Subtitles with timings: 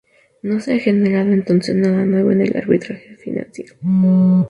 [0.41, 3.75] No se ha generado entonces nada nuevo en el arbitraje financiero.